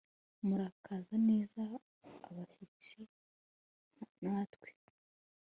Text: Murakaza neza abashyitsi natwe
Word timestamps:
Murakaza 0.45 1.15
neza 1.29 1.61
abashyitsi 2.27 2.99
natwe 4.23 4.69